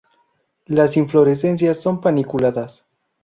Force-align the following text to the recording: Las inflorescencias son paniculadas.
Las 0.65 0.97
inflorescencias 0.97 1.77
son 1.79 2.01
paniculadas. 2.01 2.83